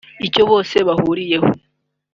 [0.27, 1.49] Icyo bose bahurizaho